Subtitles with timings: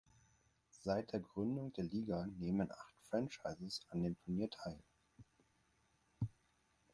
[0.79, 4.79] Seit der Gründung der Liga nehmen acht Franchises an dem Turnier teil.